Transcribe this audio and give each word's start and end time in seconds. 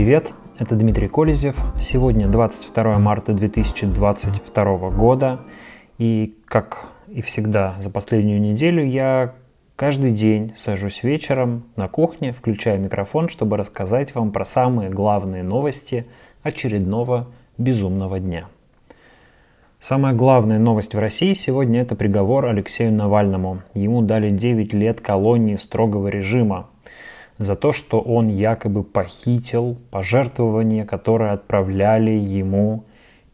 Привет, 0.00 0.32
это 0.58 0.76
Дмитрий 0.76 1.08
Колезев. 1.08 1.62
Сегодня 1.78 2.26
22 2.26 2.98
марта 2.98 3.34
2022 3.34 4.90
года. 4.92 5.40
И 5.98 6.38
как 6.46 6.88
и 7.08 7.20
всегда 7.20 7.76
за 7.80 7.90
последнюю 7.90 8.40
неделю 8.40 8.82
я 8.82 9.34
каждый 9.76 10.12
день 10.12 10.54
сажусь 10.56 11.02
вечером 11.02 11.64
на 11.76 11.86
кухне, 11.86 12.32
включаю 12.32 12.80
микрофон, 12.80 13.28
чтобы 13.28 13.58
рассказать 13.58 14.14
вам 14.14 14.32
про 14.32 14.46
самые 14.46 14.88
главные 14.88 15.42
новости 15.42 16.06
очередного 16.42 17.28
безумного 17.58 18.18
дня. 18.18 18.48
Самая 19.80 20.14
главная 20.14 20.58
новость 20.58 20.94
в 20.94 20.98
России 20.98 21.34
сегодня– 21.34 21.80
это 21.82 21.94
приговор 21.94 22.46
Алексею 22.46 22.90
Навальному. 22.90 23.60
Ему 23.74 24.00
дали 24.00 24.30
9 24.30 24.72
лет 24.72 25.02
колонии 25.02 25.56
строгого 25.56 26.08
режима 26.08 26.69
за 27.40 27.56
то, 27.56 27.72
что 27.72 28.00
он 28.02 28.28
якобы 28.28 28.84
похитил 28.84 29.78
пожертвования, 29.90 30.84
которые 30.84 31.32
отправляли 31.32 32.10
ему 32.10 32.84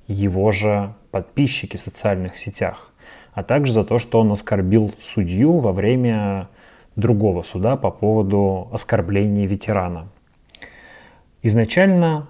его 0.07 0.53
же 0.53 0.95
подписчики 1.11 1.77
в 1.77 1.81
социальных 1.81 2.37
сетях, 2.37 2.93
а 3.35 3.43
также 3.43 3.73
за 3.73 3.83
то, 3.83 3.99
что 3.99 4.21
он 4.21 4.31
оскорбил 4.31 4.95
судью 5.01 5.59
во 5.59 5.73
время 5.73 6.47
другого 6.95 7.43
суда 7.43 7.77
по 7.77 7.91
поводу 7.91 8.69
оскорбления 8.71 9.45
ветерана. 9.45 10.07
Изначально 11.43 12.29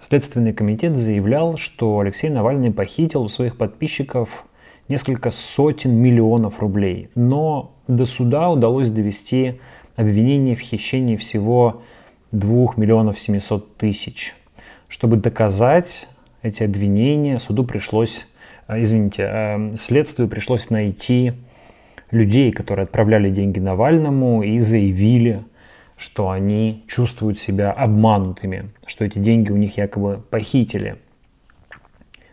Следственный 0.00 0.52
комитет 0.52 0.96
заявлял, 0.96 1.56
что 1.56 2.00
Алексей 2.00 2.30
Навальный 2.30 2.72
похитил 2.72 3.22
у 3.22 3.28
своих 3.28 3.56
подписчиков 3.56 4.44
несколько 4.88 5.30
сотен 5.30 5.94
миллионов 5.94 6.58
рублей. 6.58 7.10
Но 7.14 7.76
до 7.86 8.06
суда 8.06 8.50
удалось 8.50 8.90
довести 8.90 9.60
обвинение 9.98 10.54
в 10.54 10.60
хищении 10.60 11.16
всего 11.16 11.82
2 12.30 12.74
миллионов 12.76 13.18
700 13.18 13.76
тысяч. 13.76 14.34
Чтобы 14.88 15.16
доказать 15.16 16.06
эти 16.42 16.62
обвинения, 16.62 17.40
суду 17.40 17.64
пришлось, 17.64 18.26
э, 18.68 18.80
извините, 18.80 19.28
э, 19.28 19.76
следствию 19.76 20.28
пришлось 20.28 20.70
найти 20.70 21.32
людей, 22.12 22.52
которые 22.52 22.84
отправляли 22.84 23.28
деньги 23.28 23.58
Навальному 23.58 24.44
и 24.44 24.60
заявили, 24.60 25.42
что 25.96 26.30
они 26.30 26.84
чувствуют 26.86 27.40
себя 27.40 27.72
обманутыми, 27.72 28.70
что 28.86 29.04
эти 29.04 29.18
деньги 29.18 29.50
у 29.50 29.56
них 29.56 29.78
якобы 29.78 30.22
похитили. 30.30 30.96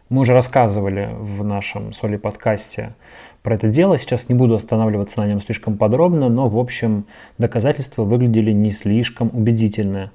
Мы 0.09 0.21
уже 0.21 0.33
рассказывали 0.33 1.09
в 1.17 1.43
нашем 1.43 1.91
соли 1.91 2.17
подкасте 2.17 2.93
про 3.41 3.55
это 3.55 3.69
дело. 3.69 3.97
Сейчас 3.97 4.29
не 4.29 4.35
буду 4.35 4.53
останавливаться 4.53 5.19
на 5.19 5.27
нем 5.27 5.41
слишком 5.41 5.77
подробно, 5.77 6.29
но, 6.29 6.47
в 6.47 6.59
общем, 6.59 7.05
доказательства 7.39 8.03
выглядели 8.03 8.51
не 8.51 8.69
слишком 8.69 9.31
убедительно. 9.33 10.11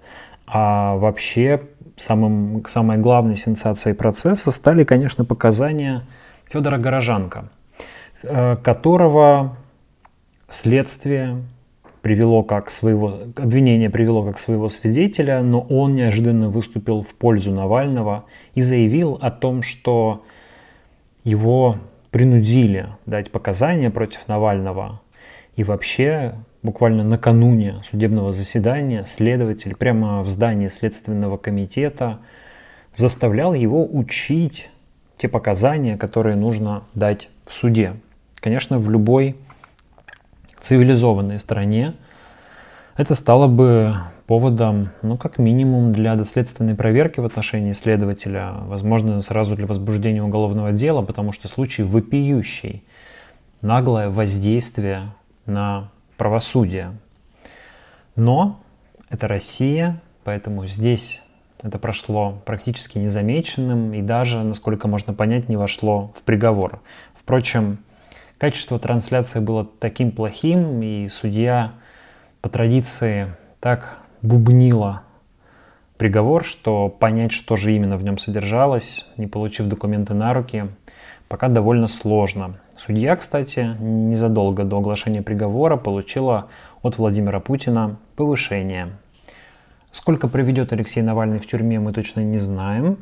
А 0.47 0.95
вообще, 0.97 1.63
самым, 1.97 2.65
самой 2.69 2.99
главной 2.99 3.37
сенсацией 3.37 3.97
процесса 3.97 4.53
стали, 4.53 4.85
конечно, 4.85 5.25
показания 5.25 6.03
Федора 6.49 6.79
Горожанка, 6.79 7.49
э, 8.23 8.57
которого 8.63 9.57
следствие 10.49 11.43
привело 12.03 12.43
как 12.43 12.71
своего, 12.71 13.21
обвинение 13.37 13.91
привело 13.91 14.25
как 14.25 14.39
своего 14.39 14.69
свидетеля, 14.69 15.43
но 15.43 15.61
он 15.61 15.95
неожиданно 15.95 16.49
выступил 16.49 17.03
в 17.03 17.15
пользу 17.15 17.53
Навального 17.53 18.25
и 18.55 18.63
заявил 18.63 19.19
о 19.21 19.31
том, 19.31 19.63
что 19.63 20.25
его 21.25 21.77
принудили 22.11 22.89
дать 23.07 23.31
показания 23.31 23.91
против 23.91 24.27
Навального. 24.29 25.01
И 25.57 25.65
вообще, 25.65 26.35
буквально 26.63 27.05
накануне 27.05 27.83
судебного 27.89 28.33
заседания, 28.33 29.05
следователь 29.05 29.77
прямо 29.77 30.23
в 30.23 30.31
здании 30.31 30.69
Следственного 30.69 31.37
комитета 31.37 32.19
заставлял 32.95 33.55
его 33.55 33.87
учить 33.87 34.71
те 35.19 35.29
показания, 35.29 35.97
которые 35.97 36.37
нужно 36.37 36.85
дать 36.95 37.29
в 37.47 37.53
суде. 37.53 37.95
Конечно, 38.37 38.79
в 38.79 38.91
любой 38.91 39.37
цивилизованной 40.61 41.39
стране, 41.39 41.95
это 42.97 43.15
стало 43.15 43.47
бы 43.47 43.97
поводом, 44.27 44.91
ну, 45.03 45.17
как 45.17 45.39
минимум, 45.39 45.93
для 45.93 46.15
доследственной 46.15 46.75
проверки 46.75 47.19
в 47.19 47.25
отношении 47.25 47.73
следователя, 47.73 48.53
возможно, 48.63 49.21
сразу 49.23 49.57
для 49.57 49.67
возбуждения 49.67 50.23
уголовного 50.23 50.73
дела, 50.73 51.03
потому 51.03 51.33
что 51.33 51.49
случай 51.49 51.83
вопиющий, 51.83 52.85
наглое 53.61 54.09
воздействие 54.09 55.13
на 55.47 55.91
правосудие. 56.17 56.93
Но 58.15 58.61
это 59.09 59.27
Россия, 59.27 60.01
поэтому 60.23 60.67
здесь 60.67 61.23
это 61.63 61.79
прошло 61.79 62.41
практически 62.45 62.99
незамеченным 62.99 63.93
и 63.93 64.03
даже, 64.03 64.43
насколько 64.43 64.89
можно 64.89 65.13
понять, 65.13 65.49
не 65.49 65.57
вошло 65.57 66.13
в 66.15 66.23
приговор. 66.23 66.81
Впрочем, 67.15 67.79
Качество 68.41 68.79
трансляции 68.79 69.39
было 69.39 69.67
таким 69.67 70.13
плохим, 70.13 70.81
и 70.81 71.09
судья 71.09 71.75
по 72.41 72.49
традиции 72.49 73.35
так 73.61 73.99
бубнила 74.23 75.03
приговор, 75.99 76.43
что 76.43 76.89
понять, 76.89 77.33
что 77.33 77.57
же 77.57 77.77
именно 77.77 77.99
в 77.99 78.03
нем 78.03 78.17
содержалось, 78.17 79.05
не 79.19 79.27
получив 79.27 79.67
документы 79.67 80.15
на 80.15 80.33
руки, 80.33 80.71
пока 81.29 81.49
довольно 81.49 81.87
сложно. 81.87 82.59
Судья, 82.79 83.15
кстати, 83.17 83.77
незадолго 83.79 84.65
до 84.65 84.79
оглашения 84.79 85.21
приговора 85.21 85.77
получила 85.77 86.49
от 86.81 86.97
Владимира 86.97 87.41
Путина 87.41 87.99
повышение. 88.17 88.89
Сколько 89.91 90.29
проведет 90.29 90.73
Алексей 90.73 91.03
Навальный 91.03 91.41
в 91.41 91.47
тюрьме, 91.47 91.79
мы 91.79 91.93
точно 91.93 92.21
не 92.21 92.39
знаем. 92.39 92.97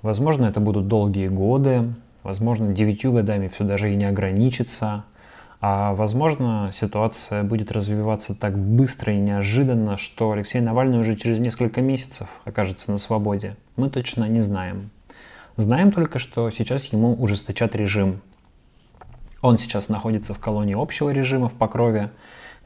Возможно, 0.00 0.46
это 0.46 0.60
будут 0.60 0.88
долгие 0.88 1.28
годы, 1.28 1.92
Возможно, 2.26 2.72
девятью 2.72 3.12
годами 3.12 3.46
все 3.46 3.62
даже 3.62 3.92
и 3.92 3.94
не 3.94 4.04
ограничится. 4.04 5.04
А 5.60 5.94
возможно, 5.94 6.70
ситуация 6.72 7.44
будет 7.44 7.70
развиваться 7.70 8.34
так 8.34 8.58
быстро 8.58 9.12
и 9.12 9.18
неожиданно, 9.18 9.96
что 9.96 10.32
Алексей 10.32 10.60
Навальный 10.60 10.98
уже 10.98 11.14
через 11.14 11.38
несколько 11.38 11.82
месяцев 11.82 12.26
окажется 12.44 12.90
на 12.90 12.98
свободе. 12.98 13.54
Мы 13.76 13.90
точно 13.90 14.24
не 14.24 14.40
знаем. 14.40 14.90
Знаем 15.56 15.92
только, 15.92 16.18
что 16.18 16.50
сейчас 16.50 16.86
ему 16.86 17.14
ужесточат 17.14 17.76
режим. 17.76 18.20
Он 19.40 19.56
сейчас 19.56 19.88
находится 19.88 20.34
в 20.34 20.40
колонии 20.40 20.74
общего 20.74 21.10
режима 21.10 21.48
в 21.48 21.52
Покрове, 21.52 22.10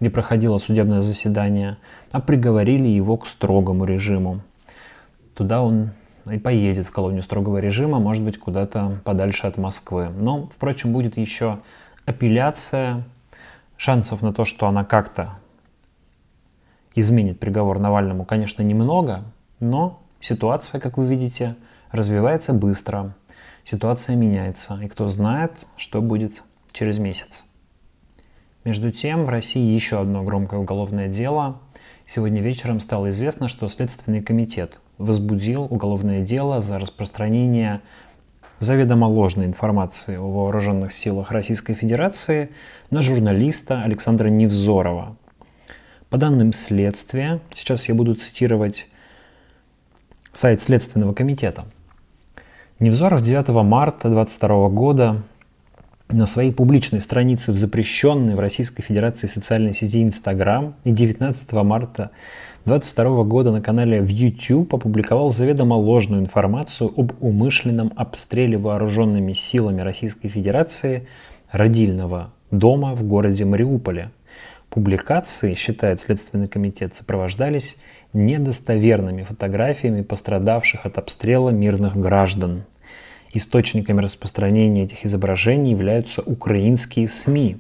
где 0.00 0.09
проходило 0.09 0.56
судебное 0.56 1.03
заседание, 1.03 1.76
а 2.12 2.22
приговорили 2.22 2.88
его 2.88 3.19
к 3.19 3.26
строгому 3.26 3.84
режиму. 3.84 4.41
Туда 5.34 5.60
он 5.60 5.91
и 6.31 6.38
поедет 6.38 6.86
в 6.86 6.91
колонию 6.91 7.22
строгого 7.22 7.58
режима, 7.58 7.98
может 7.98 8.25
быть, 8.25 8.38
куда-то 8.38 9.00
подальше 9.04 9.47
от 9.47 9.56
Москвы. 9.56 10.10
Но, 10.14 10.47
впрочем, 10.47 10.92
будет 10.92 11.16
еще 11.16 11.60
апелляция. 12.04 13.04
Шансов 13.76 14.20
на 14.20 14.34
то, 14.34 14.44
что 14.44 14.66
она 14.66 14.84
как-то 14.84 15.38
изменит 16.94 17.41
приговор 17.41 17.78
Навальному, 17.78 18.25
конечно, 18.25 18.62
немного, 18.62 19.25
но 19.58 20.03
ситуация, 20.20 20.81
как 20.81 20.98
вы 20.98 21.06
видите, 21.06 21.56
развивается 21.91 22.52
быстро. 22.52 23.14
Ситуация 23.64 24.16
меняется, 24.16 24.78
и 24.82 24.88
кто 24.88 25.08
знает, 25.08 25.52
что 25.76 26.02
будет 26.02 26.42
через 26.72 26.98
месяц. 26.98 27.44
Между 28.64 28.92
тем, 28.92 29.25
в 29.25 29.31
России 29.31 29.72
еще 29.72 30.00
одно 30.00 30.22
громкое 30.22 30.60
уголовное 30.60 31.08
дело. 31.08 31.60
Сегодня 32.04 32.42
вечером 32.42 32.81
стало 32.81 33.10
известно, 33.10 33.48
что 33.48 33.69
Следственный 33.69 34.22
комитет 34.22 34.78
возбудил 35.00 35.65
уголовное 35.65 36.21
дело 36.21 36.61
за 36.61 36.78
распространение 36.78 37.81
заведомо 38.59 39.06
ложной 39.06 39.47
информации 39.47 40.16
о 40.16 40.31
вооруженных 40.31 40.93
силах 40.93 41.31
Российской 41.31 41.72
Федерации 41.72 42.50
на 42.91 43.00
журналиста 43.00 43.83
Александра 43.83 44.28
Невзорова. 44.28 45.16
По 46.11 46.19
данным 46.19 46.53
следствия, 46.53 47.41
сейчас 47.55 47.88
я 47.88 47.94
буду 47.94 48.14
цитировать 48.14 48.88
сайт 50.35 50.61
Следственного 50.61 51.14
комитета. 51.14 51.64
Невзоров 52.79 53.23
9 53.23 53.49
марта 53.64 54.11
2022 54.11 54.69
года 54.69 55.23
на 56.12 56.27
своей 56.27 56.53
публичной 56.53 57.01
странице 57.01 57.53
в 57.53 57.57
запрещенной 57.57 58.35
в 58.35 58.41
Российской 58.41 58.83
Федерации 58.83 59.27
социальной 59.27 59.75
сети 59.75 60.03
Instagram 60.03 60.75
и 60.85 60.93
19 60.93 61.53
марта 61.53 62.11
2022 62.65 63.25
года 63.25 63.53
на 63.53 63.62
канале 63.62 64.03
в 64.03 64.09
YouTube 64.09 64.75
опубликовал 64.75 65.31
заведомо 65.31 65.75
ложную 65.75 66.23
информацию 66.23 66.93
об 66.95 67.12
умышленном 67.21 67.93
обстреле 67.97 68.59
вооруженными 68.59 69.33
силами 69.33 69.81
Российской 69.81 70.29
Федерации 70.29 71.07
родильного 71.51 72.33
дома 72.51 72.95
в 72.95 73.03
городе 73.05 73.45
Мариуполе. 73.45 74.11
Публикации, 74.69 75.55
считает 75.55 76.01
Следственный 76.01 76.49
комитет, 76.49 76.95
сопровождались 76.95 77.79
недостоверными 78.12 79.23
фотографиями 79.23 80.03
пострадавших 80.03 80.87
от 80.87 80.99
обстрела 80.99 81.51
мирных 81.51 81.97
граждан. 81.97 82.65
Источниками 83.32 84.00
распространения 84.00 84.85
этих 84.85 85.05
изображений 85.05 85.71
являются 85.71 86.23
украинские 86.23 87.09
СМИ, 87.09 87.59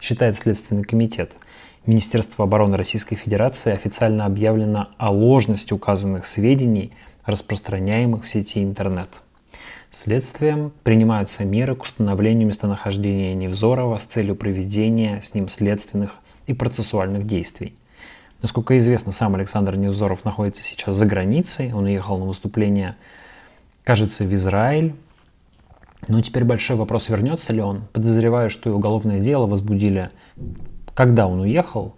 считает 0.00 0.36
Следственный 0.36 0.84
комитет– 0.84 1.32
Министерство 1.84 2.44
обороны 2.44 2.76
Российской 2.76 3.16
Федерации 3.16 3.72
официально 3.72 4.24
объявлено 4.24 4.90
о 4.98 5.10
ложности 5.10 5.72
указанных 5.72 6.26
сведений, 6.26 6.92
распространяемых 7.24 8.24
в 8.24 8.28
сети 8.28 8.62
интернет. 8.62 9.22
Следствием 9.90 10.72
принимаются 10.84 11.44
меры 11.44 11.74
к 11.74 11.82
установлению 11.82 12.46
местонахождения 12.46 13.34
Невзорова 13.34 13.98
с 13.98 14.04
целью 14.04 14.36
проведения 14.36 15.20
с 15.20 15.34
ним 15.34 15.48
следственных 15.48 16.18
и 16.46 16.54
процессуальных 16.54 17.26
действий. 17.26 17.74
Насколько 18.40 18.78
известно, 18.78 19.10
сам 19.10 19.34
Александр 19.34 19.76
Невзоров 19.76 20.24
находится 20.24 20.62
сейчас 20.62 20.94
за 20.94 21.06
границей. 21.06 21.72
Он 21.72 21.84
уехал 21.84 22.16
на 22.16 22.26
выступление, 22.26 22.96
кажется, 23.84 24.24
в 24.24 24.34
Израиль. 24.34 24.94
Но 26.08 26.20
теперь 26.20 26.44
большой 26.44 26.76
вопрос, 26.76 27.08
вернется 27.08 27.52
ли 27.52 27.60
он. 27.60 27.84
Подозреваю, 27.92 28.50
что 28.50 28.70
и 28.70 28.72
уголовное 28.72 29.20
дело 29.20 29.46
возбудили, 29.46 30.10
когда 30.94 31.26
он 31.26 31.40
уехал, 31.40 31.94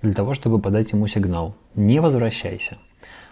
для 0.00 0.12
того, 0.14 0.34
чтобы 0.34 0.58
подать 0.58 0.92
ему 0.92 1.06
сигнал. 1.06 1.54
Не 1.74 2.00
возвращайся. 2.00 2.78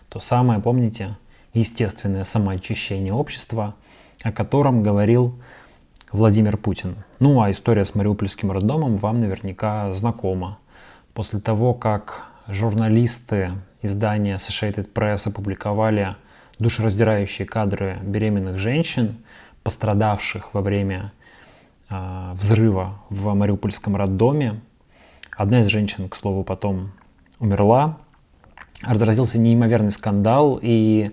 То 0.09 0.21
самое, 0.21 0.61
помните, 0.61 1.17
естественное 1.55 2.25
самоочищение 2.25 3.13
общества– 3.13 3.75
о 4.23 4.33
котором 4.33 4.83
говорил 4.83 5.35
Владимир 6.13 6.57
Путин. 6.57 6.97
Ну 7.19 7.41
а 7.41 7.51
история 7.51 7.85
с 7.85 7.95
Мариупольским 7.95 8.51
роддомом 8.51 8.97
вам 8.97 9.19
наверняка 9.19 9.93
знакома. 9.93 10.59
После 11.15 11.41
того, 11.41 11.75
как 11.75 12.27
журналисты 12.47 13.53
издания 13.83 14.35
Associated 14.35 14.93
Press 14.93 15.29
опубликовали 15.29 16.17
душераздирающие 16.61 17.47
кадры 17.47 17.99
беременных 18.03 18.59
женщин, 18.59 19.17
пострадавших 19.63 20.55
во 20.55 20.61
время 20.61 21.11
э, 21.89 22.33
взрыва 22.35 23.01
в 23.09 23.35
Мариупольском 23.35 23.97
роддоме. 23.97 24.61
Одна 25.37 25.63
из 25.63 25.67
женщин, 25.67 26.09
к 26.09 26.17
слову, 26.17 26.45
потом 26.45 26.93
умерла. 27.39 27.99
Разразился 28.83 29.39
неимоверный 29.39 29.91
скандал, 29.91 30.59
и 30.61 31.11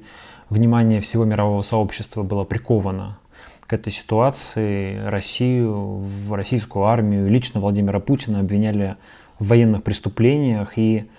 внимание 0.49 1.01
всего 1.01 1.25
мирового 1.25 1.61
сообщества 1.61 2.23
было 2.23 2.43
приковано 2.43 3.17
к 3.65 3.73
этой 3.73 3.91
ситуации. 3.91 4.97
Россию, 5.05 5.99
в 5.99 6.33
российскую 6.33 6.85
армию, 6.85 7.29
лично 7.29 7.59
Владимира 7.59 7.99
Путина 7.99 8.39
обвиняли 8.39 8.95
в 9.39 9.47
военных 9.47 9.83
преступлениях 9.83 10.77
и 10.77 11.09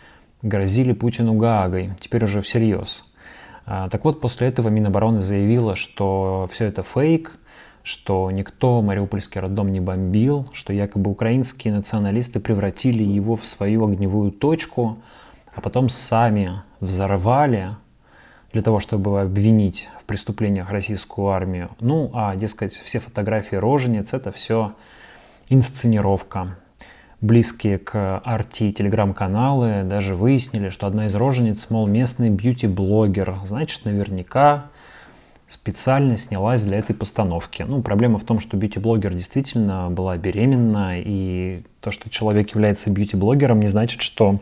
грозили 0.42 0.92
Путину 0.92 1.34
Гаагой, 1.34 1.90
теперь 2.00 2.24
уже 2.24 2.40
всерьез. 2.42 3.04
А, 3.70 3.90
так 3.90 4.02
вот, 4.06 4.22
после 4.22 4.48
этого 4.48 4.70
Минобороны 4.70 5.20
заявила, 5.20 5.76
что 5.76 6.48
все 6.50 6.64
это 6.64 6.82
фейк, 6.82 7.36
что 7.82 8.30
никто 8.30 8.80
Мариупольский 8.80 9.42
роддом 9.42 9.70
не 9.70 9.80
бомбил, 9.80 10.48
что 10.54 10.72
якобы 10.72 11.10
украинские 11.10 11.74
националисты 11.74 12.40
превратили 12.40 13.02
его 13.02 13.36
в 13.36 13.46
свою 13.46 13.84
огневую 13.84 14.32
точку, 14.32 14.96
а 15.54 15.60
потом 15.60 15.90
сами 15.90 16.62
взорвали 16.80 17.76
для 18.54 18.62
того, 18.62 18.80
чтобы 18.80 19.20
обвинить 19.20 19.90
в 20.00 20.04
преступлениях 20.04 20.70
российскую 20.70 21.28
армию. 21.28 21.68
Ну, 21.78 22.10
а, 22.14 22.36
дескать, 22.36 22.72
все 22.72 23.00
фотографии 23.00 23.56
рожениц– 23.56 24.12
это 24.14 24.32
все 24.32 24.72
инсценировка. 25.50 26.56
Близкие 27.20 27.78
к 27.78 28.18
Арти 28.18 28.70
телеграм-каналы 28.70 29.82
даже 29.82 30.14
выяснили, 30.14 30.68
что 30.68 30.86
одна 30.86 31.06
из 31.06 31.16
рожениц, 31.16 31.68
мол, 31.68 31.88
местный 31.88 32.30
бьюти-блогер. 32.30 33.40
Значит, 33.44 33.84
наверняка 33.84 34.66
специально 35.48 36.16
снялась 36.16 36.62
для 36.62 36.78
этой 36.78 36.94
постановки. 36.94 37.64
Ну, 37.66 37.82
проблема 37.82 38.18
в 38.18 38.24
том, 38.24 38.38
что 38.38 38.56
бьюти-блогер 38.56 39.14
действительно 39.14 39.90
была 39.90 40.16
беременна, 40.16 41.00
и 41.00 41.62
то, 41.80 41.90
что 41.90 42.08
человек 42.08 42.54
является 42.54 42.90
бьюти-блогером, 42.90 43.58
не 43.58 43.66
значит, 43.66 44.00
что 44.00 44.38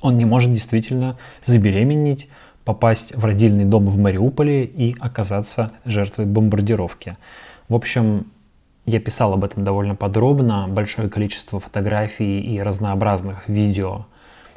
он 0.00 0.18
не 0.18 0.24
может 0.24 0.52
действительно 0.52 1.18
забеременеть, 1.42 2.28
попасть 2.64 3.16
в 3.16 3.24
родильный 3.24 3.64
дом 3.64 3.86
в 3.86 3.98
Мариуполе 3.98 4.64
и 4.64 4.94
оказаться 5.00 5.72
жертвой 5.84 6.26
бомбардировки. 6.26 7.16
В 7.68 7.74
общем, 7.74 8.26
я 8.86 9.00
писал 9.00 9.32
об 9.32 9.44
этом 9.44 9.64
довольно 9.64 9.94
подробно, 9.94 10.66
большое 10.68 11.08
количество 11.08 11.60
фотографий 11.60 12.40
и 12.40 12.60
разнообразных 12.60 13.48
видео 13.48 14.06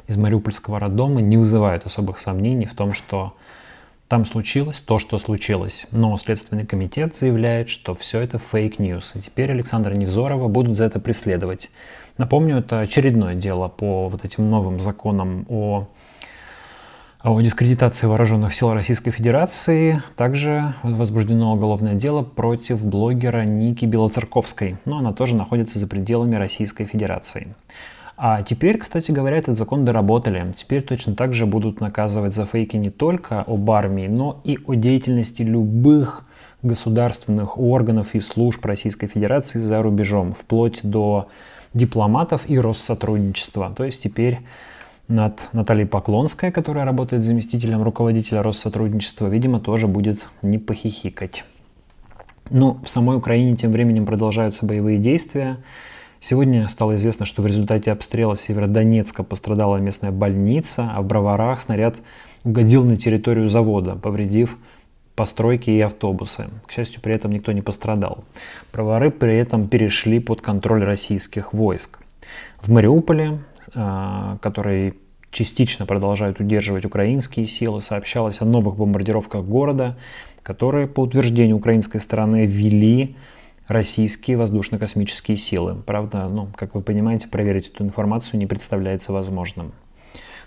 из 0.06 0.16
Мариупольского 0.16 0.78
роддома 0.78 1.20
не 1.20 1.36
вызывают 1.36 1.86
особых 1.86 2.18
сомнений 2.18 2.66
в 2.66 2.74
том, 2.74 2.92
что 2.92 3.34
там 4.08 4.24
случилось 4.24 4.80
то, 4.80 4.98
что 5.00 5.18
случилось. 5.18 5.86
Но 5.90 6.16
Следственный 6.16 6.64
комитет 6.64 7.14
заявляет, 7.16 7.68
что 7.68 7.94
все 7.94 8.20
это 8.20 8.38
fake 8.38 8.73
news. 8.73 9.16
И 9.16 9.20
теперь 9.20 9.50
Александра 9.50 9.94
Невзорова 9.94 10.46
будут 10.46 10.76
за 10.76 10.84
это 10.84 11.00
преследовать. 11.00 11.70
Напомню, 12.16 12.58
это 12.58 12.80
очередное 12.80 13.34
дело 13.34 13.68
по 13.68 14.08
вот 14.08 14.24
этим 14.24 14.48
новым 14.48 14.80
законам 14.80 15.44
о 15.48 15.88
о 17.26 17.40
дискредитации 17.40 18.06
вооруженных 18.06 18.54
сил 18.54 18.72
Российской 18.72 19.10
Федерации. 19.10 20.00
Также 20.14 20.74
возбуждено 20.84 21.54
уголовное 21.54 21.94
дело 21.94 22.22
против 22.22 22.84
блогера 22.84 23.44
Ники 23.44 23.84
Белоцерковской, 23.84 24.76
но 24.84 24.98
она 24.98 25.12
тоже 25.12 25.34
находится 25.34 25.80
за 25.80 25.88
пределами 25.88 26.36
Российской 26.36 26.84
Федерации. 26.84 27.56
А 28.16 28.42
теперь, 28.42 28.78
кстати 28.78 29.10
говоря, 29.10 29.38
этот 29.38 29.58
закон 29.58 29.84
доработали. 29.84 30.52
Теперь 30.56 30.82
точно 30.82 31.16
так 31.16 31.34
же 31.34 31.46
будут 31.46 31.80
наказывать 31.80 32.32
за 32.32 32.46
фейки 32.46 32.76
не 32.76 32.90
только 32.90 33.42
об 33.42 33.68
армии, 33.72 34.06
но 34.06 34.40
и 34.44 34.60
о 34.64 34.74
деятельности 34.74 35.42
любых 35.42 36.24
государственных 36.62 37.58
органов 37.58 38.14
и 38.14 38.20
служб 38.20 38.64
Российской 38.64 39.08
Федерации 39.08 39.58
за 39.58 39.82
рубежом, 39.82 40.32
вплоть 40.32 40.80
до 40.84 41.26
дипломатов 41.74 42.48
и 42.48 42.56
Россотрудничества. 42.56 43.72
То 43.76 43.82
есть 43.82 44.04
теперь 44.04 44.38
над 45.08 45.48
Натальей 45.52 45.86
Поклонской, 45.86 46.50
которая 46.50 46.84
работает 46.84 47.22
заместителем 47.22 47.82
руководителя 47.82 48.42
Россотрудничества, 48.42 49.28
видимо, 49.28 49.60
тоже 49.60 49.86
будет 49.86 50.28
не 50.42 50.58
похихикать. 50.58 51.44
Ну, 52.50 52.78
в 52.84 52.88
самой 52.88 53.16
Украине 53.16 53.52
тем 53.54 53.72
временем 53.72 54.06
продолжаются 54.06 54.66
боевые 54.66 54.98
действия. 54.98 55.58
Сегодня 56.20 56.68
стало 56.68 56.96
известно, 56.96 57.26
что 57.26 57.42
в 57.42 57.46
результате 57.46 57.92
обстрела 57.92 58.36
Северодонецка 58.36 59.22
пострадала 59.22 59.76
местная 59.76 60.12
больница, 60.12 60.90
а 60.94 61.02
в 61.02 61.06
Броварах 61.06 61.60
снаряд 61.60 61.96
угодил 62.44 62.84
на 62.84 62.96
территорию 62.96 63.48
завода, 63.48 63.96
повредив 63.96 64.56
постройки 65.14 65.70
и 65.70 65.80
автобусы. 65.80 66.46
К 66.66 66.72
счастью, 66.72 67.00
при 67.00 67.14
этом 67.14 67.32
никто 67.32 67.52
не 67.52 67.62
пострадал. 67.62 68.24
Бровары 68.72 69.10
при 69.10 69.36
этом 69.36 69.66
перешли 69.66 70.20
под 70.20 70.40
контроль 70.40 70.84
российских 70.84 71.52
войск. 71.52 71.98
В 72.60 72.70
Мариуполе 72.70 73.38
а, 73.74 74.38
которые 74.40 74.94
частично 75.30 75.86
продолжают 75.86 76.40
удерживать 76.40 76.84
украинские 76.84 77.46
силы, 77.46 77.82
сообщалось 77.82 78.40
о 78.40 78.44
новых 78.44 78.76
бомбардировках 78.76 79.44
города, 79.44 79.96
которые, 80.42 80.86
по 80.86 81.00
утверждению 81.00 81.56
украинской 81.56 81.98
стороны, 81.98 82.46
вели 82.46 83.16
российские 83.68 84.36
воздушно-космические 84.36 85.36
силы. 85.36 85.74
Правда, 85.74 86.28
ну, 86.28 86.48
как 86.56 86.74
вы 86.74 86.80
понимаете, 86.80 87.28
проверить 87.28 87.68
эту 87.68 87.84
информацию 87.84 88.38
не 88.38 88.46
представляется 88.46 89.12
возможным. 89.12 89.72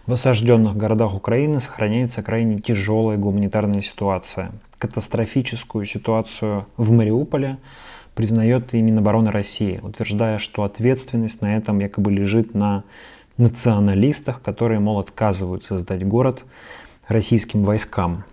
В 0.06 0.14
осажденных 0.14 0.76
городах 0.76 1.14
Украины 1.14 1.60
сохраняется 1.60 2.24
крайне 2.24 2.60
тяжелая 2.60 3.18
гуманитарная 3.18 3.82
ситуация. 3.82 4.52
Катастрофическую 4.80 5.86
ситуацию 5.86 6.66
в 6.78 6.92
Мариуполе 6.92 7.58
признает 8.16 8.74
и 8.74 8.82
Минобороны 8.82 9.32
России, 9.32 9.80
утверждая, 9.82 10.38
что 10.38 10.64
ответственность 10.64 11.42
на 11.42 11.56
этом 11.56 11.80
якобы 11.80 12.12
лежит 12.12 12.54
на 12.54 12.84
националистах, 13.38 14.42
которые, 14.42 14.80
мол, 14.80 15.00
отказываются 15.00 15.78
сдать 15.80 16.06
город 16.06 16.44
российским 17.08 17.64
войскам. 17.64 18.26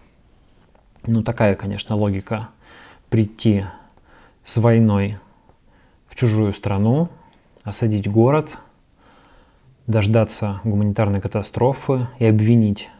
Ну, 1.07 1.23
такая, 1.23 1.55
конечно, 1.55 1.95
логика 1.95 2.49
прийти 3.09 3.65
с 4.45 4.57
войной 4.57 5.19
в 6.09 6.17
чужую 6.17 6.53
страну, 6.53 7.09
осадить 7.63 8.11
город, 8.11 8.59
дождаться 9.87 10.61
гуманитарной 10.65 11.21
катастрофы 11.21 12.09
и 12.19 12.27
обвинить 12.27 12.91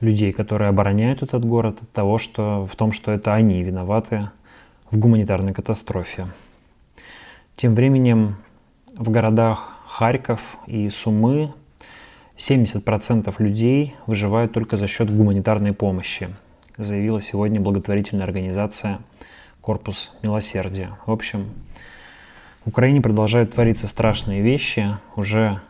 людей, 0.00 0.32
которые 0.32 0.68
обороняют 0.68 1.22
этот 1.22 1.44
город, 1.44 1.78
от 1.82 1.90
того, 1.92 2.18
что, 2.18 2.66
в 2.66 2.74
том, 2.74 2.92
что 2.92 3.12
это 3.12 3.34
они 3.34 3.62
виноваты 3.62 4.30
в 4.90 4.98
гуманитарной 4.98 5.52
катастрофе. 5.52 6.26
Тем 7.56 7.74
временем 7.74 8.36
в 8.96 9.10
городах 9.10 9.76
Харьков 9.86 10.40
и 10.66 10.88
Сумы 10.90 11.52
70% 12.36 13.34
людей 13.38 13.94
выживают 14.06 14.52
только 14.52 14.76
за 14.76 14.86
счет 14.86 15.14
гуманитарной 15.14 15.72
помощи, 15.72 16.28
заявила 16.76 17.20
сегодня 17.20 17.60
благотворительная 17.60 18.24
организация 18.24 19.00
«Корпус 19.60 20.10
милосердия». 20.22 20.96
В 21.06 21.12
общем, 21.12 21.50
в 22.64 22.68
Украине 22.68 23.00
продолжают 23.00 23.54
твориться 23.54 23.86
страшные 23.86 24.42
вещи. 24.42 24.96
Уже 25.16 25.60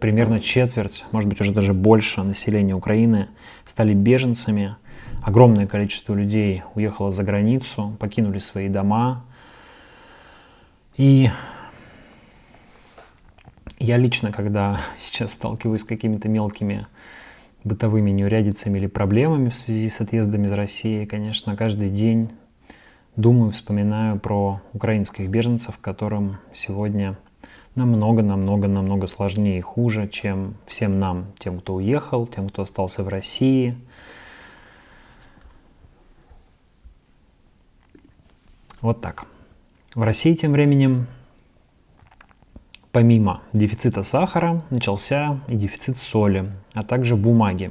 примерно 0.00 0.38
четверть, 0.38 1.04
может 1.12 1.28
быть, 1.28 1.40
уже 1.40 1.52
даже 1.52 1.74
больше 1.74 2.22
населения 2.22 2.74
Украины 2.74 3.28
стали 3.64 3.94
беженцами– 3.94 4.76
огромное 5.22 5.66
количество 5.66 6.14
людей 6.14 6.62
уехало 6.74 7.10
за 7.10 7.24
границу, 7.24 7.96
покинули 7.98 8.38
свои 8.38 8.68
дома. 8.68 9.24
И 10.96 11.30
Я 13.82 13.96
лично, 13.96 14.30
когда 14.30 14.78
сейчас 14.98 15.32
сталкиваюсь 15.32 15.80
с 15.80 15.84
какими-то 15.84 16.28
мелкими 16.28 16.86
бытовыми 17.64 18.10
неурядицами 18.10 18.78
или 18.78 18.86
проблемами 18.86 19.48
в 19.48 19.56
связи 19.56 19.88
с 19.88 20.00
отъездом 20.00 20.44
из 20.44 20.52
России, 20.52 21.06
конечно, 21.06 21.56
каждый 21.56 21.88
день 21.88 22.30
думаю, 23.16 23.50
вспоминаю 23.50 24.18
про 24.20 24.60
украинских 24.74 25.28
беженцев, 25.28 25.78
которым 25.78 26.36
сегодня 26.52 27.18
намного, 27.74 28.22
намного, 28.22 28.68
намного 28.68 29.06
сложнее 29.06 29.58
и 29.58 29.62
хуже, 29.62 30.08
чем 30.08 30.56
всем 30.66 30.98
нам, 30.98 31.26
тем, 31.38 31.60
кто 31.60 31.74
уехал, 31.74 32.26
тем, 32.26 32.48
кто 32.48 32.62
остался 32.62 33.02
в 33.02 33.08
России. 33.08 33.76
Вот 38.82 39.02
так. 39.02 39.26
В 39.94 40.02
России 40.02 40.34
тем 40.34 40.52
временем, 40.52 41.06
помимо 42.92 43.42
дефицита 43.52 44.02
сахара, 44.02 44.62
начался 44.70 45.40
и 45.48 45.56
дефицит 45.56 45.98
соли, 45.98 46.50
а 46.72 46.82
также 46.82 47.16
бумаги. 47.16 47.70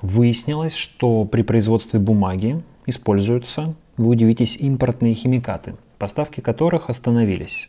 Выяснилось, 0.00 0.74
что 0.74 1.24
при 1.24 1.42
производстве 1.42 1.98
бумаги 1.98 2.62
используются, 2.86 3.74
вы 3.96 4.10
удивитесь, 4.10 4.56
импортные 4.56 5.14
химикаты, 5.14 5.74
поставки 5.98 6.40
которых 6.40 6.88
остановились. 6.88 7.68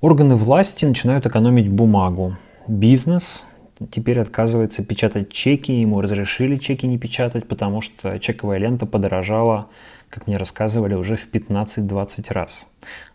Органы 0.00 0.36
власти 0.36 0.84
начинают 0.84 1.26
экономить 1.26 1.70
бумагу. 1.70 2.36
Бизнес 2.66 3.46
теперь 3.90 4.20
отказывается 4.20 4.84
печатать 4.84 5.32
чеки, 5.32 5.72
ему 5.72 6.00
разрешили 6.00 6.56
чеки 6.56 6.86
не 6.86 6.98
печатать, 6.98 7.48
потому 7.48 7.80
что 7.80 8.18
чековая 8.18 8.58
лента 8.58 8.86
подорожала, 8.86 9.68
как 10.10 10.26
мне 10.26 10.36
рассказывали, 10.36 10.94
уже 10.94 11.16
в 11.16 11.30
15-20 11.30 12.32
раз. 12.32 12.66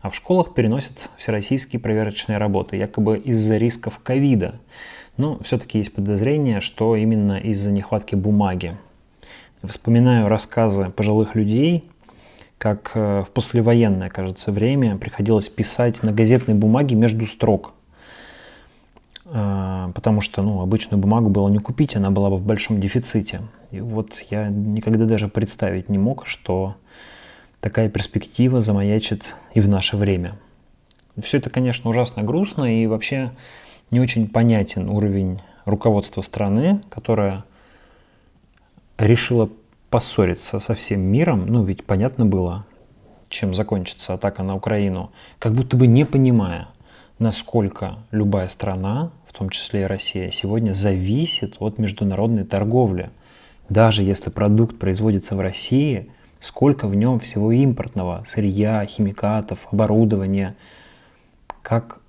А 0.02 0.10
в 0.10 0.16
школах 0.16 0.54
переносят 0.54 1.10
всероссийские 1.18 1.80
проверочные 1.80 2.38
работы, 2.38 2.76
якобы 2.76 3.18
из-за 3.18 3.58
рисков 3.58 4.00
ковида. 4.00 4.60
Но 5.18 5.40
все-таки 5.44 5.78
есть 5.78 5.94
подозрение, 5.94 6.62
что 6.62 6.96
именно 6.96 7.38
из-за 7.40 7.72
нехватки 7.72 8.16
бумаги. 8.16 8.78
Вспоминаю 9.64 10.28
рассказы 10.28 10.90
пожилых 10.90 11.36
людей, 11.36 11.86
как 12.58 12.92
э, 12.96 13.24
в 13.24 13.32
послевоенное, 13.32 14.10
кажется, 14.10 14.52
время 14.52 14.98
приходилось 14.98 15.50
писать 15.50 16.04
на 16.04 16.12
газетной 16.12 16.54
бумаге 16.54 16.96
между 16.96 17.28
строк. 17.28 17.74
Э, 19.26 19.92
потому 19.94 20.22
что 20.22 20.42
ну, 20.42 20.62
обычную 20.62 21.00
бумагу 21.00 21.30
было 21.30 21.50
не 21.50 21.60
купить, 21.60 21.96
она 21.96 22.12
была 22.12 22.30
бы 22.30 22.38
в 22.38 22.46
большом 22.46 22.80
дефиците. 22.80 23.42
И 23.74 23.82
вот 23.82 24.24
я 24.30 24.50
никогда 24.50 25.06
даже 25.06 25.28
представить 25.28 25.90
не 25.90 25.98
мог, 25.98 26.28
что 26.28 26.76
такая 27.60 27.90
перспектива 27.90 28.62
замаячит 28.62 29.36
и 29.56 29.62
в 29.62 29.68
наше 29.68 29.98
время. 29.98 30.36
Все 31.20 31.40
это, 31.40 31.50
конечно, 31.50 31.90
ужасно 31.90 32.22
грустно 32.22 32.66
и 32.66 32.86
вообще 32.86 33.32
не 33.90 34.00
очень 34.00 34.28
понятен 34.28 34.90
уровень 34.90 35.42
руководства 35.66 36.22
страны, 36.22 36.84
которая 36.92 37.46
решила 39.00 39.50
поссориться 39.90 40.60
со 40.60 40.76
всем 40.76 41.02
миром, 41.02 41.48
ну 41.48 41.64
ведь 41.64 41.84
понятно 41.84 42.28
было, 42.28 42.68
чем 43.28 43.56
закончится 43.56 44.14
атака 44.14 44.44
на 44.44 44.56
Украину, 44.56 45.12
как 45.40 45.54
будто 45.54 45.78
бы 45.78 45.88
не 45.88 46.06
понимая, 46.06 46.68
насколько 47.18 47.98
любая 48.12 48.50
страна, 48.50 49.10
в 49.28 49.34
том 49.34 49.50
числе 49.50 49.82
и 49.82 49.86
Россия, 49.86 50.30
сегодня 50.30 50.74
зависит 50.74 51.56
от 51.58 51.80
международной 51.80 52.44
торговли. 52.44 53.10
Даже 53.74 54.04
если 54.04 54.30
продукт 54.30 54.78
производится 54.78 55.36
в 55.36 55.40
России, 55.40 56.12
сколько 56.40 56.88
в 56.88 56.94
нем 56.94 57.18
всего 57.18 57.52
импортного, 57.52 58.24
сырья, 58.28 58.86
химикатов, 58.86 59.68
оборудования, 59.72 60.56
как, 61.64 62.00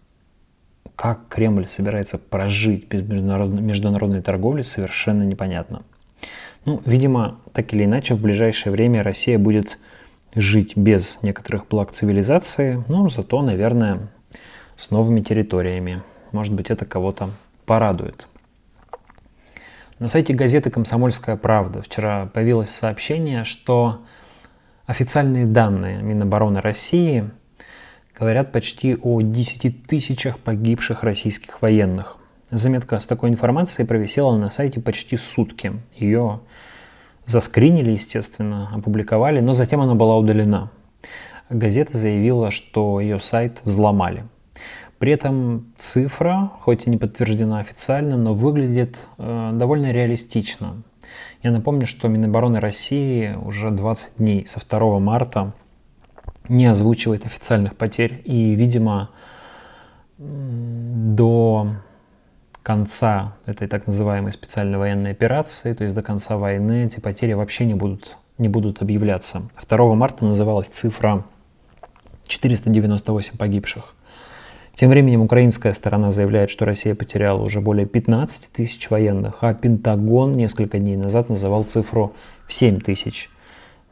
как 0.95 1.27
Кремль 1.31 1.67
собирается 1.67 2.19
прожить 2.19 2.87
без 2.89 3.09
международной, 3.09 3.63
международной 3.63 4.21
торговли, 4.21 4.61
совершенно 4.61 5.23
непонятно. 5.23 5.85
Ну, 6.67 6.83
видимо, 6.85 7.39
так 7.55 7.73
или 7.73 7.85
иначе, 7.85 8.13
в 8.13 8.21
ближайшее 8.21 8.71
время 8.71 9.03
Россия 9.03 9.39
будет 9.39 9.79
жить 10.35 10.77
без 10.77 11.19
некоторых 11.23 11.67
благ 11.69 11.93
цивилизации, 11.93 12.85
но 12.89 13.09
зато, 13.09 13.41
наверное, 13.41 14.09
с 14.77 14.91
новыми 14.91 15.23
территориями. 15.23 16.03
Может 16.31 16.53
быть, 16.53 16.69
это 16.69 16.85
кого-то 16.85 17.31
порадует. 17.65 18.27
На 20.01 20.09
сайте 20.09 20.35
газеты 20.35 20.71
«Комсомольская 20.71 21.37
правда» 21.37 21.81
вчера 21.81 22.27
появилось 22.27 22.71
сообщение, 22.71 23.45
что 23.45 24.01
официальные 24.87 25.47
данные 25.47 26.03
Минобороны 26.03 26.61
России 26.61 27.31
говорят 28.19 28.51
почти 28.51 28.97
о 28.97 29.21
10 29.21 29.87
тысячах 29.87 30.41
погибших 30.41 31.05
российских 31.05 31.63
военных. 31.63 32.17
Заметка 32.51 32.99
с 32.99 33.07
такой 33.07 33.31
информацией 33.31 33.87
провисела 33.87 34.37
на 34.37 34.51
сайте 34.51 34.81
почти 34.81 35.17
сутки. 35.17 35.81
Ее 35.97 36.41
заскринили, 37.25 37.93
естественно, 37.93 38.71
опубликовали, 38.75 39.39
но 39.39 39.53
затем 39.53 39.81
она 39.81 39.95
была 39.95 40.17
удалена. 40.17 40.73
Газета 41.51 41.97
заявила, 41.97 42.51
что 42.51 42.99
ее 42.99 43.21
сайт 43.21 43.61
взломали. 43.63 44.25
При 44.99 45.13
этом 45.13 45.73
цифра, 45.79 46.51
хоть 46.61 46.87
и 46.87 46.91
не 46.91 46.97
подтверждена 46.97 47.59
официально, 47.59 48.17
но 48.17 48.35
выглядит 48.35 49.07
э, 49.19 49.51
довольно 49.55 49.93
реалистично. 49.93 50.83
Я 51.43 51.51
напомню, 51.51 51.87
что 51.87 52.09
Минобороны 52.09 52.61
России 52.61 53.35
уже 53.35 53.71
20 53.71 54.17
дней 54.19 54.47
со 54.47 54.61
2 54.67 54.99
марта 54.99 55.53
не 56.49 56.67
озвучивает 56.67 57.27
официальных 57.27 57.77
потерь. 57.77 58.23
И, 58.25 58.55
видимо, 58.55 59.11
до 60.19 61.69
конца 62.63 63.35
этой 63.45 63.69
так 63.69 63.87
называемой 63.87 64.33
специальной 64.33 64.79
военной 64.79 65.11
операции, 65.11 65.75
то 65.75 65.85
есть 65.85 65.95
до 65.95 66.03
конца 66.03 66.37
войны, 66.37 66.87
эти 66.87 67.01
потери 67.01 67.35
вообще 67.35 67.67
не 67.67 67.75
будут, 67.75 68.17
не 68.39 68.49
будут 68.49 68.81
объявляться. 68.81 69.43
2 69.69 69.95
марта 69.95 70.25
называлась 70.25 70.69
цифра 70.69 71.25
498 72.27 73.37
погибших. 73.37 73.95
Тем 74.77 74.91
временем 74.91 75.21
украинская 75.21 75.73
сторона 75.73 76.11
заявляет, 76.11 76.51
что 76.51 76.65
Россия 76.65 76.95
потеряла 76.95 77.43
уже 77.43 77.61
более 77.61 77.87
15 77.87 78.51
тысяч 78.53 78.91
военных, 78.91 79.39
а 79.43 79.55
Пентагон 79.55 80.33
несколько 80.33 80.79
дней 80.79 80.97
назад 80.97 81.29
называл 81.29 81.63
цифру 81.63 82.13
в 82.47 82.53
7 82.53 82.81
тысяч. 82.81 83.31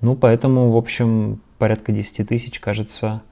Ну, 0.00 0.16
поэтому, 0.16 0.70
в 0.70 0.76
общем, 0.76 1.40
порядка 1.58 1.92
10 1.92 2.26
тысяч 2.26 2.58
кажется 2.58 3.22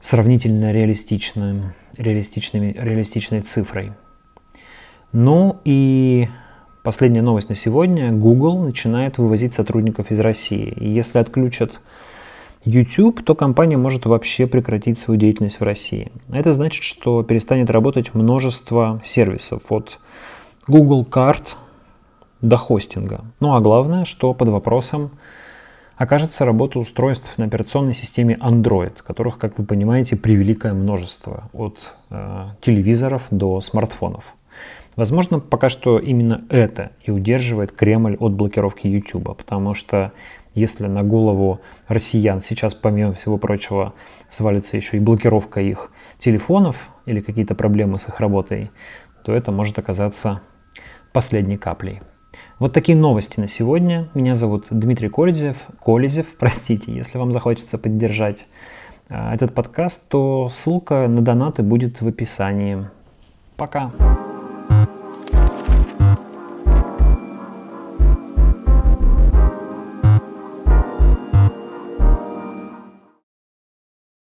сравнительно 0.00 0.72
реалистичным, 0.72 1.74
реалистичными, 1.96 2.74
реалистичной 2.76 3.42
цифрой. 3.42 3.92
Ну 5.12 5.58
и 5.64 6.28
последняя 6.82 7.22
новость 7.22 7.48
на 7.48 7.54
сегодня. 7.54 8.10
Google 8.10 8.58
начинает 8.60 9.18
вывозить 9.18 9.54
сотрудников 9.54 10.10
из 10.10 10.18
России. 10.18 10.74
И 10.80 10.88
если 10.88 11.18
отключат 11.18 11.80
YouTube, 12.64 13.24
то 13.24 13.34
компания 13.34 13.76
может 13.76 14.06
вообще 14.06 14.46
прекратить 14.46 14.98
свою 14.98 15.18
деятельность 15.18 15.60
в 15.60 15.64
России. 15.64 16.12
Это 16.30 16.52
значит, 16.52 16.84
что 16.84 17.22
перестанет 17.22 17.70
работать 17.70 18.14
множество 18.14 19.00
сервисов 19.04 19.62
от 19.70 19.98
Google 20.66 21.04
карт 21.04 21.56
до 22.42 22.56
хостинга. 22.56 23.24
Ну 23.40 23.54
а 23.54 23.60
главное, 23.60 24.04
что 24.04 24.34
под 24.34 24.48
вопросом 24.48 25.10
окажется 25.96 26.44
работа 26.44 26.78
устройств 26.78 27.36
на 27.38 27.46
операционной 27.46 27.94
системе 27.94 28.38
Android, 28.40 29.02
которых, 29.02 29.38
как 29.38 29.58
вы 29.58 29.64
понимаете, 29.64 30.16
превеликое 30.16 30.72
множество, 30.72 31.50
от 31.52 31.94
э, 32.10 32.48
телевизоров 32.60 33.26
до 33.30 33.60
смартфонов. 33.60 34.24
Возможно, 34.96 35.40
пока 35.40 35.68
что 35.68 35.98
именно 35.98 36.44
это 36.50 36.90
и 37.04 37.10
удерживает 37.10 37.72
Кремль 37.72 38.16
от 38.16 38.32
блокировки 38.32 38.86
YouTube, 38.86 39.36
потому 39.36 39.74
что 39.74 40.12
если 40.54 40.86
на 40.86 41.02
голову 41.02 41.60
россиян 41.86 42.40
сейчас, 42.40 42.74
помимо 42.74 43.12
всего 43.12 43.38
прочего, 43.38 43.92
свалится 44.28 44.76
еще 44.76 44.96
и 44.96 45.00
блокировка 45.00 45.60
их 45.60 45.92
телефонов 46.18 46.88
или 47.06 47.20
какие-то 47.20 47.54
проблемы 47.54 47.98
с 47.98 48.08
их 48.08 48.18
работой, 48.18 48.70
то 49.24 49.32
это 49.32 49.52
может 49.52 49.78
оказаться 49.78 50.42
последней 51.12 51.56
каплей. 51.56 52.00
Вот 52.58 52.72
такие 52.72 52.96
новости 52.96 53.40
на 53.40 53.48
сегодня. 53.48 54.08
Меня 54.14 54.34
зовут 54.34 54.66
Дмитрий 54.70 55.08
Колезев. 55.08 55.56
Колезев, 55.82 56.26
простите, 56.38 56.92
если 56.92 57.18
вам 57.18 57.32
захочется 57.32 57.78
поддержать 57.78 58.48
а, 59.08 59.34
этот 59.34 59.54
подкаст, 59.54 60.08
то 60.08 60.48
ссылка 60.50 61.06
на 61.08 61.22
донаты 61.22 61.62
будет 61.62 62.00
в 62.02 62.08
описании. 62.08 62.88
Пока! 63.56 63.92